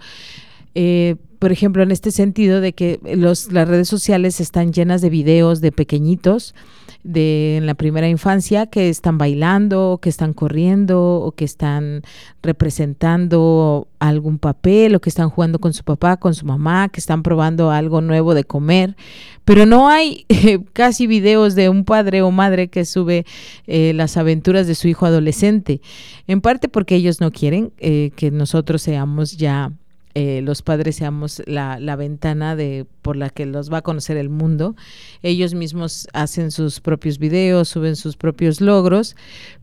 [0.75, 5.11] Eh, por ejemplo, en este sentido de que los, las redes sociales están llenas de
[5.11, 6.55] videos de pequeñitos
[7.04, 12.02] de en la primera infancia que están bailando, que están corriendo o que están
[12.42, 17.22] representando algún papel o que están jugando con su papá, con su mamá, que están
[17.22, 18.96] probando algo nuevo de comer,
[19.44, 20.26] pero no hay
[20.72, 23.24] casi videos de un padre o madre que sube
[23.66, 25.80] eh, las aventuras de su hijo adolescente,
[26.26, 29.72] en parte porque ellos no quieren eh, que nosotros seamos ya
[30.14, 34.29] eh, los padres seamos la, ventana de por la que los va a conocer el
[34.29, 34.75] mundo.
[35.23, 39.16] Ellos mismos hacen sus propios videos, suben sus propios logros,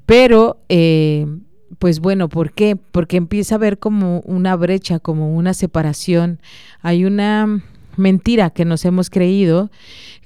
[0.06, 1.26] pero eh,
[1.80, 2.76] pues bueno, ¿por qué?
[2.76, 6.40] Porque empieza a haber como una brecha, como una separación.
[6.82, 7.64] Hay una
[7.98, 9.72] mentira que nos hemos creído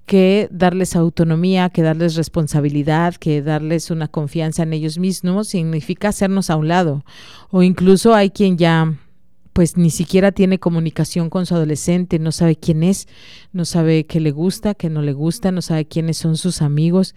[0.05, 6.49] que darles autonomía, que darles responsabilidad, que darles una confianza en ellos mismos significa hacernos
[6.49, 7.05] a un lado.
[7.51, 8.95] O incluso hay quien ya
[9.59, 13.09] pues ni siquiera tiene comunicación con su adolescente, no sabe quién es,
[13.51, 17.13] no sabe qué le gusta, qué no le gusta, no sabe quiénes son sus amigos.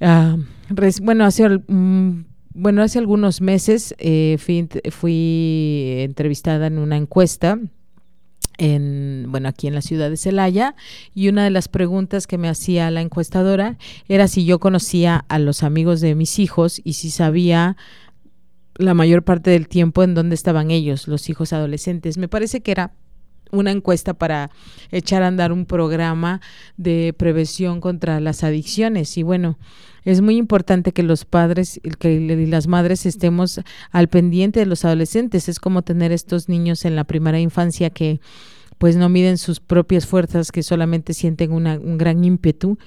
[0.00, 0.36] Ah,
[1.02, 7.58] bueno, hace, mm, bueno, hace algunos meses eh, fui, entrevistada en una encuesta
[8.58, 10.76] en, bueno, aquí en la ciudad de Celaya,
[11.16, 13.76] y una de las preguntas que me hacía la encuestadora
[14.08, 17.76] era si yo conocía a los amigos de mis hijos y si sabía
[18.76, 22.18] la mayor parte del tiempo en donde estaban ellos, los hijos adolescentes.
[22.18, 22.92] Me parece que era
[23.52, 24.50] una encuesta para
[24.90, 26.40] echar a andar un programa
[26.76, 29.16] de prevención contra las adicciones.
[29.16, 29.58] Y bueno,
[30.04, 35.48] es muy importante que los padres y las madres estemos al pendiente de los adolescentes.
[35.48, 38.20] Es como tener estos niños en la primera infancia que
[38.78, 42.78] pues no miden sus propias fuerzas, que solamente sienten una, un gran ímpetu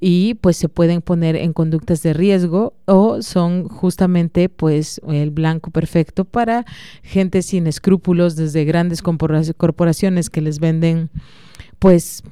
[0.00, 5.70] y pues se pueden poner en conductas de riesgo o son justamente pues el blanco
[5.70, 6.66] perfecto para
[7.02, 11.10] gente sin escrúpulos desde grandes corporaciones que les venden
[11.78, 12.22] pues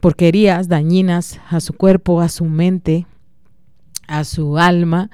[0.00, 3.06] porquerías dañinas a su cuerpo, a su mente,
[4.08, 5.10] a su alma,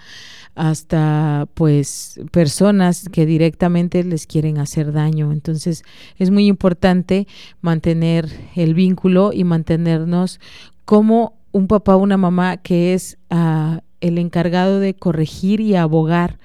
[0.55, 5.31] hasta pues personas que directamente les quieren hacer daño.
[5.31, 5.85] Entonces
[6.17, 7.29] es muy importante
[7.61, 10.41] mantener el vínculo y mantenernos
[10.85, 16.39] como un papá o una mamá que es ah, el encargado de corregir y abogar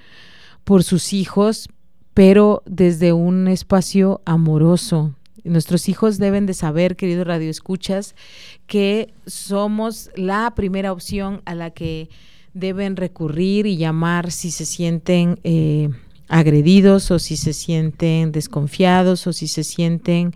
[0.63, 1.69] por sus hijos,
[2.13, 5.15] pero desde un espacio amoroso.
[5.43, 8.15] Nuestros hijos deben de saber, querido Radio Escuchas,
[8.65, 12.09] que somos la primera opción a la que
[12.53, 15.89] deben recurrir y llamar si se sienten eh,
[16.29, 20.33] agredidos o si se sienten desconfiados o si se sienten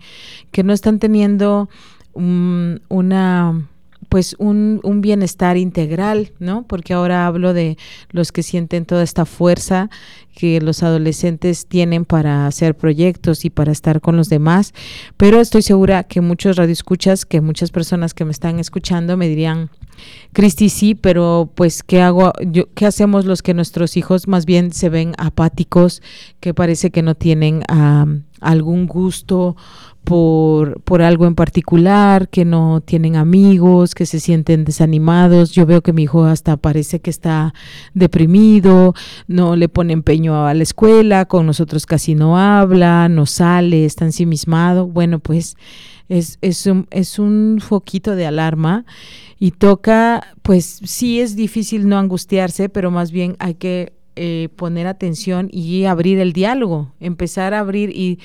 [0.50, 1.68] que no están teniendo
[2.14, 3.68] una
[4.08, 6.62] pues un, un, bienestar integral, ¿no?
[6.66, 7.76] Porque ahora hablo de
[8.10, 9.90] los que sienten toda esta fuerza
[10.34, 14.72] que los adolescentes tienen para hacer proyectos y para estar con los demás,
[15.16, 19.70] pero estoy segura que muchos radioescuchas, que muchas personas que me están escuchando me dirían,
[20.32, 22.32] Cristi, sí, pero pues ¿qué hago?
[22.46, 26.02] Yo, ¿Qué hacemos los que nuestros hijos más bien se ven apáticos,
[26.40, 27.62] que parece que no tienen
[28.40, 29.56] algún gusto
[30.08, 35.50] por, por algo en particular, que no tienen amigos, que se sienten desanimados.
[35.50, 37.52] Yo veo que mi hijo hasta parece que está
[37.92, 38.94] deprimido,
[39.26, 44.06] no le pone empeño a la escuela, con nosotros casi no habla, no sale, está
[44.06, 44.86] ensimismado.
[44.86, 45.56] Bueno, pues
[46.08, 48.84] es, es, un, es un foquito de alarma
[49.38, 54.86] y toca, pues sí es difícil no angustiarse, pero más bien hay que eh, poner
[54.86, 58.18] atención y abrir el diálogo, empezar a abrir y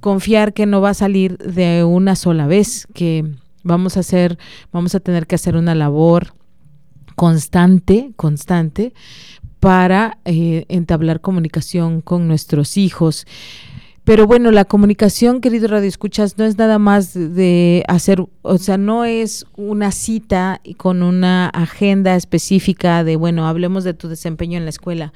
[0.00, 3.24] confiar que no va a salir de una sola vez, que
[3.62, 4.38] vamos a hacer,
[4.72, 6.34] vamos a tener que hacer una labor
[7.14, 8.94] constante, constante,
[9.60, 13.26] para eh, entablar comunicación con nuestros hijos.
[14.08, 18.78] Pero bueno, la comunicación, querido Radio Escuchas, no es nada más de hacer, o sea,
[18.78, 24.64] no es una cita con una agenda específica de, bueno, hablemos de tu desempeño en
[24.64, 25.12] la escuela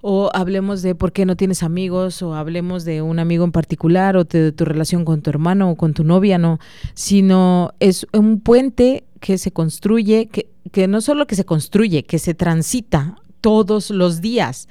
[0.00, 4.16] o hablemos de por qué no tienes amigos, o hablemos de un amigo en particular,
[4.16, 6.60] o de, tu relación con tu hermano o con tu novia, no,
[6.94, 12.18] sino es un puente que se construye, que, que no solo que se construye, que
[12.18, 14.68] se transita todos los días.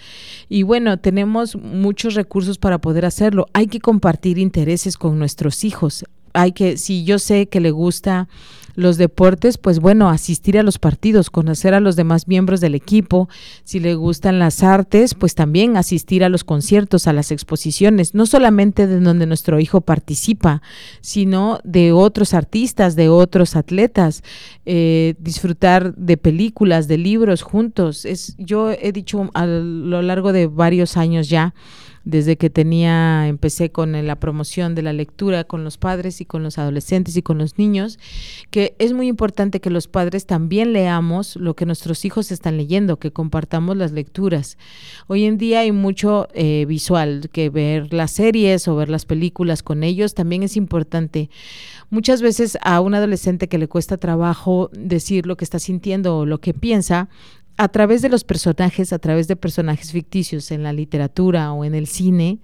[0.49, 3.47] Y bueno, tenemos muchos recursos para poder hacerlo.
[3.53, 6.05] Hay que compartir intereses con nuestros hijos.
[6.34, 8.28] Hay que, si yo sé que le gusta
[8.78, 13.28] los deportes, pues bueno, asistir a los partidos, conocer a los demás miembros del equipo.
[13.63, 18.28] Si le gustan las artes, pues también asistir a los conciertos, a las exposiciones, no
[18.28, 20.61] solamente de donde nuestro hijo participa,
[21.01, 24.23] sino de otros artistas, de otros atletas,
[24.67, 28.05] eh, disfrutar de películas, de libros juntos.
[28.05, 31.55] Es, yo he dicho a lo largo de varios años ya,
[32.07, 36.41] desde que tenía, empecé con la promoción de la lectura con los padres y con
[36.41, 37.99] los adolescentes y con los niños,
[38.49, 42.95] que es muy importante que los padres también leamos lo que nuestros hijos están leyendo,
[42.95, 44.57] que compartamos las lecturas.
[45.07, 49.61] Hoy en día hay mucho eh, visual, que ver las series o ver las películas
[49.61, 51.29] con ellos también es importante.
[51.89, 56.25] Muchas veces a un adolescente que le cuesta trabajo decir lo que está sintiendo o
[56.25, 57.09] lo que piensa,
[57.57, 61.73] a través de los personajes, a través de personajes ficticios en la literatura o en
[61.73, 62.39] el cine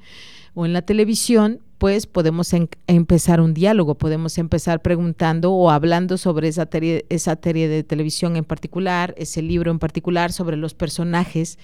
[0.55, 2.51] o en la televisión, pues podemos
[2.88, 6.68] empezar un diálogo, podemos empezar preguntando o hablando sobre esa,
[7.09, 11.59] esa serie de televisión en particular, ese libro en particular, sobre los personajes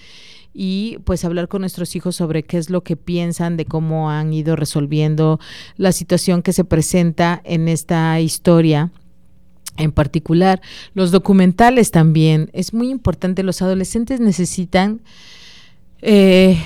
[0.54, 4.34] y pues hablar con nuestros hijos sobre qué es lo que piensan, de cómo han
[4.34, 5.40] ido resolviendo
[5.78, 8.92] la situación que se presenta en esta historia
[9.80, 10.62] en particular.
[10.94, 12.50] Los documentales también.
[12.54, 15.02] Es muy importante, los adolescentes necesitan
[16.02, 16.58] eh,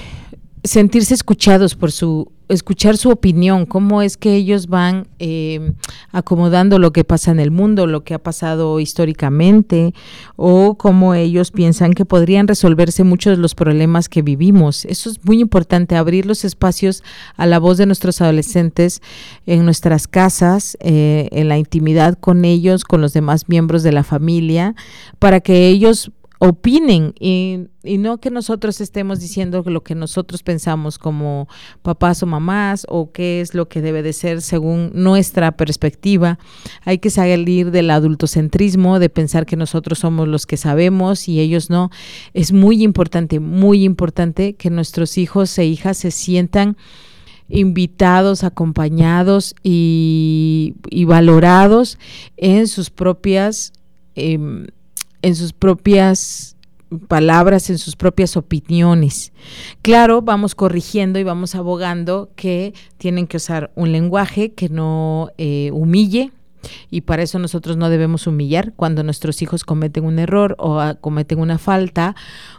[0.64, 5.74] sentirse escuchados por su escuchar su opinión, cómo es que ellos van eh,
[6.12, 9.94] acomodando lo que pasa en el mundo, lo que ha pasado históricamente,
[10.36, 14.86] o cómo ellos piensan que podrían resolverse muchos de los problemas que vivimos.
[14.86, 17.04] Eso es muy importante, abrir los espacios
[17.36, 19.02] a la voz de nuestros adolescentes
[19.46, 24.04] en nuestras casas, eh, en la intimidad con ellos, con los demás miembros de la
[24.04, 24.76] familia,
[25.20, 26.12] para que ellos
[26.46, 31.48] opinen y, no que nosotros estemos diciendo lo que nosotros pensamos como
[31.82, 36.39] papás o mamás o qué es lo que debe de ser según nuestra perspectiva.
[36.84, 41.70] Hay que salir del adultocentrismo, de pensar que nosotros somos los que sabemos y ellos
[41.70, 41.91] no.
[42.34, 46.76] Es muy importante, muy importante que nuestros hijos e hijas se sientan
[47.48, 50.76] invitados, acompañados y,
[51.08, 51.98] valorados
[52.36, 53.72] en sus propias...
[54.16, 54.68] Em,
[55.24, 56.55] en sus propias
[57.07, 59.34] palabras, en sus propias opiniones.
[59.82, 65.71] Claro, vamos corrigiendo y vamos abogando que tienen que usar un lenguaje que no eh,
[65.74, 66.32] humille,
[66.89, 70.95] y para eso nosotros no debemos humillar cuando nuestros hijos cometen un error o ah,
[70.95, 72.15] cometen una falta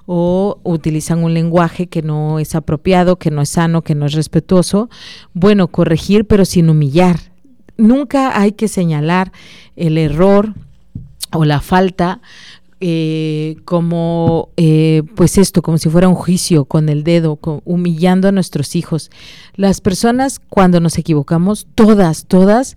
[0.07, 4.13] o utilizan un lenguaje que no es apropiado, que no es sano, que no es
[4.13, 4.91] respetuoso.
[5.33, 7.19] Bueno, corregir pero sin humillar.
[7.77, 9.33] Nunca hay que señalar
[9.75, 10.55] el error
[11.35, 12.21] o la falta
[12.87, 18.33] eh, como eh, pues esto, como si fuera un juicio con el dedo, humillando a
[18.33, 19.11] nuestros hijos.
[19.55, 22.77] Las personas cuando nos equivocamos, todas, todas,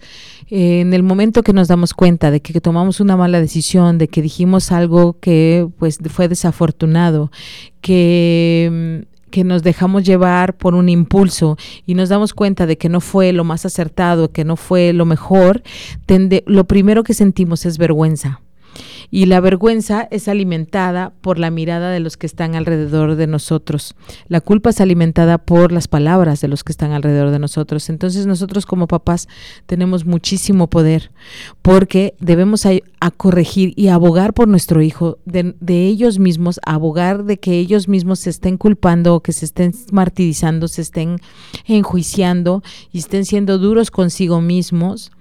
[0.49, 4.07] eh, en el momento que nos damos cuenta de que, tomamos una mala decisión, de
[4.07, 7.29] que dijimos algo que pues fue desafortunado,
[7.81, 12.87] que mm, que nos dejamos llevar por un impulso y nos damos cuenta de que
[12.87, 15.63] no fue lo más acertado, que no fue lo mejor,
[16.45, 18.39] lo primero que sentimos es vergüenza
[19.09, 23.95] y la vergüenza es alimentada por la mirada de los que están alrededor de nosotros.
[24.27, 27.89] La culpa es alimentada por las palabras de los que están alrededor de nosotros.
[27.89, 29.27] Entonces nosotros como papás
[29.65, 31.11] tenemos muchísimo poder
[31.61, 32.71] porque debemos a,
[33.15, 38.29] corregir y abogar por nuestro hijo, de, ellos mismos, abogar de que ellos mismos se
[38.29, 41.19] estén culpando o que se estén martirizando, se estén
[41.65, 45.11] enjuiciando y estén siendo duros consigo mismos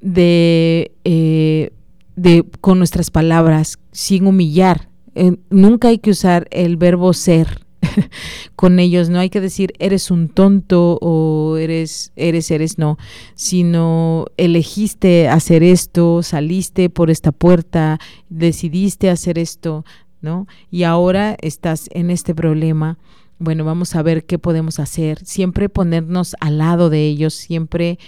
[0.00, 1.72] de eh,
[2.16, 4.88] de, con nuestras palabras, sin humillar.
[5.14, 7.64] Eh, nunca hay que usar el verbo ser
[8.56, 12.98] con ellos, no hay que decir eres un tonto o eres, eres, eres, no,
[13.34, 17.98] sino elegiste hacer esto, saliste por esta puerta,
[18.28, 19.84] decidiste hacer esto,
[20.20, 20.46] ¿no?
[20.70, 22.98] Y ahora estás en este problema.
[23.38, 25.18] Bueno, vamos a ver qué podemos hacer.
[25.24, 27.98] Siempre ponernos al lado de ellos, siempre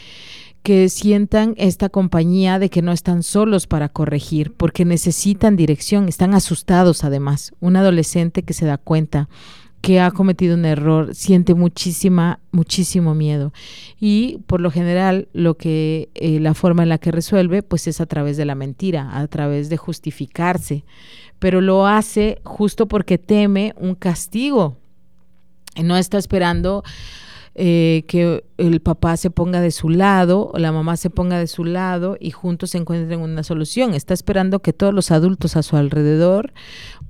[0.66, 6.34] que sientan esta compañía de que no están solos para corregir, porque necesitan dirección, están
[6.34, 7.52] asustados además.
[7.60, 9.28] Un adolescente que se da cuenta
[9.80, 13.52] que ha cometido un error siente muchísima, muchísimo miedo.
[14.00, 18.00] Y por lo general, lo que eh, la forma en la que resuelve, pues es
[18.00, 20.82] a través de la mentira, a través de justificarse.
[21.38, 24.76] Pero lo hace justo porque teme un castigo.
[25.80, 26.82] No está esperando
[27.58, 31.46] eh, que el papá se ponga de su lado o la mamá se ponga de
[31.46, 33.94] su lado y juntos se encuentren una solución.
[33.94, 36.52] Está esperando que todos los adultos a su alrededor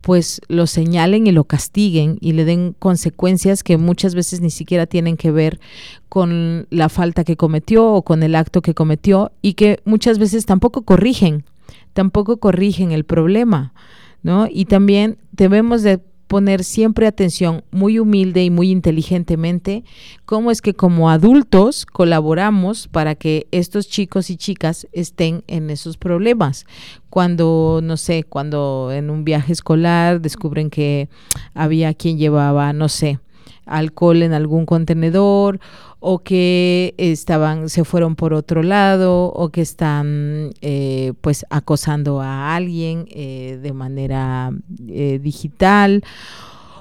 [0.02, 4.86] pues lo señalen y lo castiguen y le den consecuencias que muchas veces ni siquiera
[4.86, 5.58] tienen que ver
[6.08, 10.46] con la falta que cometió o con el acto que cometió y que muchas veces
[10.46, 11.44] tampoco corrigen,
[11.92, 13.72] tampoco corrigen el problema,
[14.22, 14.46] ¿no?
[14.48, 19.84] Y también debemos de poner siempre atención muy humilde y muy inteligentemente
[20.24, 25.96] cómo es que como adultos colaboramos para que estos chicos y chicas estén en esos
[25.96, 26.66] problemas.
[27.10, 31.08] Cuando, no sé, cuando en un viaje escolar descubren que
[31.54, 33.20] había quien llevaba, no sé,
[33.64, 35.60] alcohol en algún contenedor
[36.08, 42.54] o que estaban se fueron por otro lado o que están eh, pues acosando a
[42.54, 44.52] alguien eh, de manera
[44.86, 46.04] eh, digital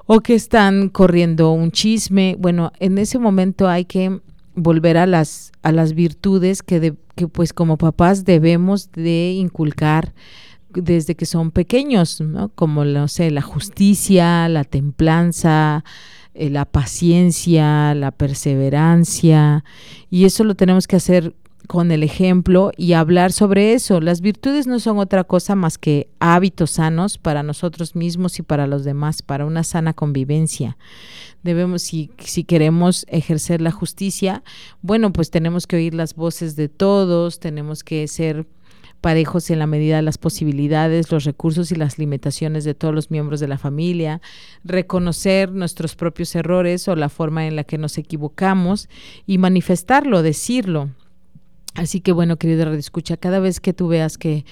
[0.06, 4.20] o que están corriendo un chisme bueno en ese momento hay que
[4.54, 10.14] volver a las a las virtudes que, que pues como papás debemos de inculcar
[10.70, 12.50] desde que son pequeños, ¿no?
[12.50, 15.86] como no sé, la justicia, la templanza,
[16.36, 19.64] eh, la paciencia, la perseverancia,
[20.10, 21.34] y eso lo tenemos que hacer
[21.66, 24.02] con el ejemplo y hablar sobre eso.
[24.02, 28.68] Las virtudes no son otra cosa más que hábitos sanos para nosotros mismos y para
[28.68, 30.78] los demás, para una sana convivencia.
[31.44, 34.44] Debemos, si, si queremos ejercer la justicia,
[34.82, 38.46] bueno, pues tenemos que oír las voces de todos, tenemos que ser
[39.02, 43.12] parejos en la medida de las posibilidades, los recursos y las limitaciones de todos los
[43.12, 44.22] miembros de la familia,
[44.64, 48.90] reconocer nuestros propios errores o la forma en la que nos equivocamos
[49.26, 50.90] y manifestarlo, decirlo.
[51.76, 54.46] Así que bueno, querido Escucha, cada vez que tú veas que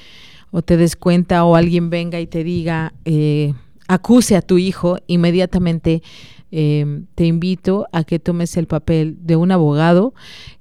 [0.52, 3.54] o te des cuenta o alguien venga y te diga, eh,
[3.88, 6.04] acuse a tu hijo, inmediatamente
[6.52, 10.14] eh, te invito a que tomes el papel de un abogado,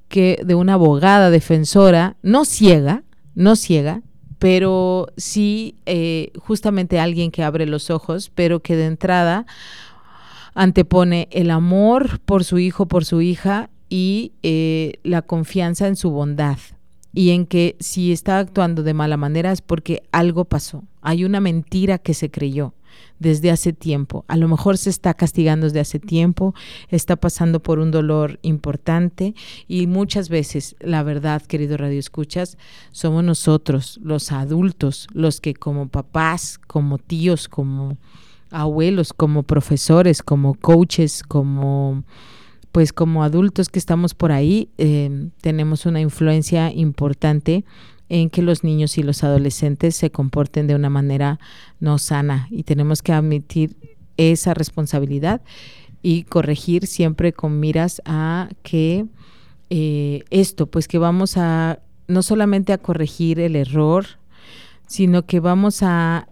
[0.08, 3.02] que de una abogada defensora, no ciega,
[3.34, 4.02] no ciega,
[4.38, 9.46] pero sí eh, justamente alguien que abre los ojos, pero que de entrada
[10.54, 16.10] antepone el amor por su hijo, por su hija y eh, la confianza en su
[16.10, 16.58] bondad
[17.14, 21.40] y en que si está actuando de mala manera es porque algo pasó, hay una
[21.40, 22.74] mentira que se creyó
[23.18, 24.24] desde hace tiempo.
[24.28, 26.54] A lo mejor se está castigando desde hace tiempo,
[26.88, 29.34] está pasando por un dolor importante
[29.68, 32.58] y muchas veces, la verdad, querido Radio Escuchas,
[32.90, 37.96] somos nosotros, los adultos, los que como papás, como tíos, como
[38.50, 42.04] abuelos, como profesores, como coaches, como
[42.72, 47.66] pues como adultos que estamos por ahí, eh, tenemos una influencia importante
[48.12, 51.40] en que los niños y los adolescentes se comporten de una manera
[51.80, 53.74] no sana y tenemos que admitir
[54.18, 55.40] esa responsabilidad
[56.02, 59.06] y corregir siempre con miras a que
[59.70, 64.04] eh, esto, pues que vamos a no solamente a corregir el error,
[64.86, 66.28] sino que vamos a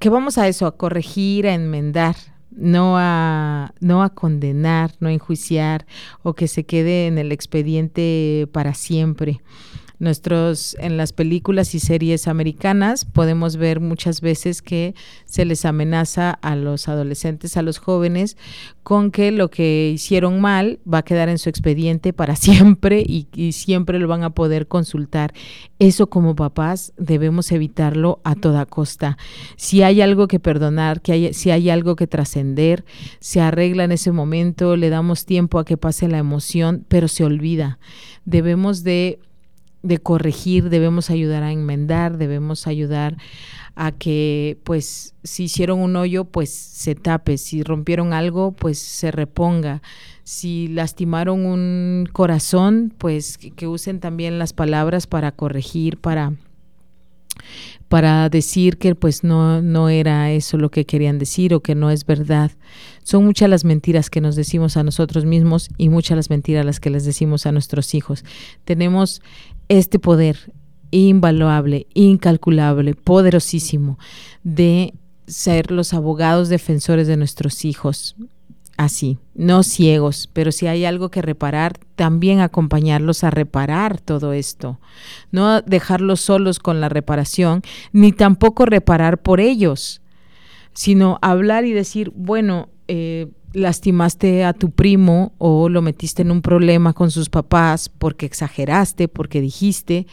[0.00, 2.16] que vamos a eso, a corregir, a enmendar,
[2.50, 5.86] no a no a condenar, no a enjuiciar
[6.22, 9.40] o que se quede en el expediente para siempre
[9.98, 14.94] nuestros en las películas y series americanas podemos ver muchas veces que
[15.24, 18.36] se les amenaza a los adolescentes, a los jóvenes
[18.82, 23.26] con que lo que hicieron mal va a quedar en su expediente para siempre y,
[23.52, 25.34] siempre lo van a poder consultar.
[25.78, 29.18] Eso como papás debemos evitarlo a toda costa.
[29.56, 32.84] Si hay algo que perdonar, que hay, si hay algo que trascender,
[33.20, 37.24] se arregla en ese momento, le damos tiempo a que pase la emoción, pero se
[37.24, 37.78] olvida.
[38.24, 39.18] Debemos de
[39.82, 43.16] de corregir, debemos ayudar a enmendar, debemos ayudar
[43.76, 49.12] a que pues si hicieron un hoyo pues se tape, si rompieron algo pues se
[49.12, 49.82] reponga,
[50.24, 56.32] si lastimaron un corazón pues que, usen también las palabras para corregir, para
[57.86, 61.90] para decir que pues no, no era eso lo que querían decir o que no
[61.90, 62.50] es verdad.
[63.04, 66.80] Son muchas las mentiras que nos decimos a nosotros mismos y muchas las mentiras las
[66.80, 68.24] que les decimos a nuestros hijos.
[68.64, 69.22] Tenemos
[69.68, 70.52] este poder
[70.90, 73.98] invaluable, incalculable, poderosísimo
[74.42, 74.94] de
[75.26, 78.16] ser los abogados defensores de nuestros hijos,
[78.78, 84.80] así, no ciegos, pero si hay algo que reparar, también acompañarlos a reparar todo esto,
[85.32, 87.62] no dejarlos solos con la reparación,
[87.92, 90.00] ni tampoco reparar por ellos,
[90.72, 96.42] sino hablar y decir, bueno, eh, lastimaste a tu primo o lo metiste en un
[96.42, 100.06] problema con sus papás porque exageraste, porque dijiste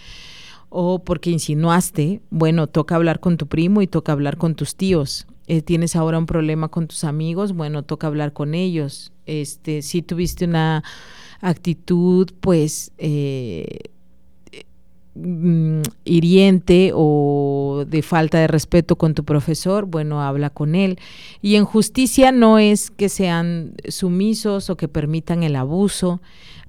[0.69, 5.27] o porque insinuaste, bueno, toca hablar con tu primo y toca hablar con tus tíos
[5.47, 9.11] eh, tienes ahora un problema con tus amigos, bueno, toca hablar con ellos.
[9.25, 10.83] Este, si tuviste una
[11.39, 13.91] actitud, pues, eh,
[15.16, 20.99] mm, hiriente o de falta de respeto con tu profesor, bueno, habla con él.
[21.41, 26.22] Y en justicia no es que sean sumisos o que permitan el abuso,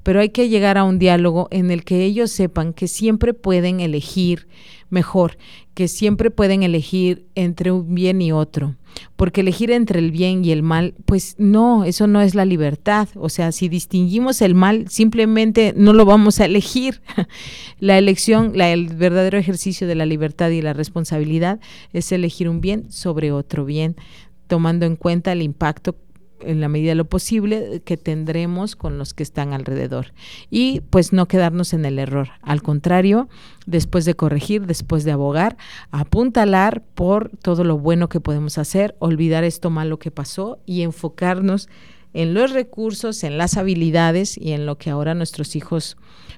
[0.06, 3.80] pero hay que llegar a un diálogo en el que ellos sepan que siempre pueden
[3.80, 4.46] elegir
[4.88, 5.36] mejor,
[5.74, 8.76] que siempre pueden elegir entre un bien y otro.
[9.16, 13.08] Porque elegir entre el bien y el mal, pues no, eso no es la libertad.
[13.16, 17.02] O sea, si distinguimos el mal, simplemente no lo vamos a elegir.
[17.80, 21.58] la elección, la, el verdadero ejercicio de la libertad y la responsabilidad
[21.92, 23.96] es elegir un bien sobre otro bien,
[24.46, 25.96] tomando en cuenta el impacto
[26.40, 30.12] en la medida de lo posible que tendremos con los que están alrededor
[30.50, 32.28] y pues no quedarnos en el error.
[32.42, 33.28] Al contrario,
[33.66, 35.56] después de corregir, después de abogar,
[35.90, 41.68] apuntalar por todo lo bueno que podemos hacer, olvidar esto malo que pasó y enfocarnos
[41.68, 45.96] en los recursos, en las habilidades y en lo que ahora nuestros hijos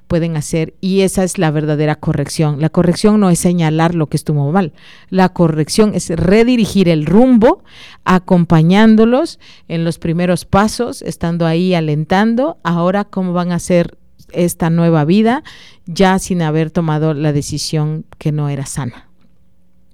[0.08, 0.74] pueden hacer.
[0.80, 2.60] Y esa es la verdadera corrección.
[2.60, 4.72] La corrección no es señalar lo que estuvo mal.
[5.10, 7.62] La corrección es redirigir el rumbo,
[8.04, 12.58] acompañándolos en los primeros pasos, estando ahí alentando.
[12.64, 13.96] Ahora, ¿cómo van a hacer
[14.32, 15.42] esta nueva vida
[15.86, 19.07] ya sin haber tomado la decisión que no era sana?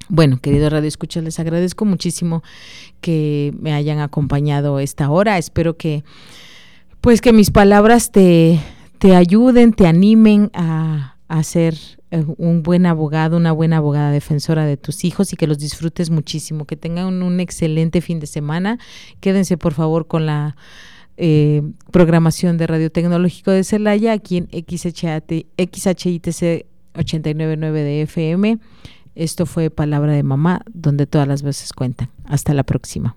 [0.08, 2.42] Bueno, querido Radio Escucha, les agradezco muchísimo
[3.00, 5.38] que me hayan acompañado esta hora.
[5.38, 6.04] Espero que,
[7.00, 8.60] pues, que mis palabras te,
[8.98, 11.74] te ayuden, te animen a, a ser
[12.10, 16.10] eh, un buen abogado, una buena abogada defensora de tus hijos y que los disfrutes
[16.10, 18.78] muchísimo, que tengan un, excelente fin de semana.
[19.20, 20.56] Quédense por favor con la
[21.16, 25.46] eh, programación de Radio Tecnológico de Celaya aquí en XHITC
[26.96, 28.58] 899 de FM.
[29.14, 32.10] Esto fue Palabra de Mamá, donde todas las veces cuentan.
[32.24, 33.16] Hasta la próxima.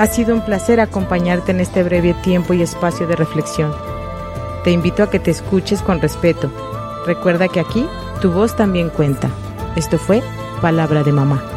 [0.00, 3.70] Ha sido un placer acompañarte en este breve tiempo y espacio de reflexión.
[4.64, 6.50] Te invito a que te escuches con respeto.
[7.06, 7.86] Recuerda que aquí
[8.22, 9.28] tu voz también cuenta.
[9.76, 10.22] Esto fue
[10.62, 11.49] Palabra de Mamá.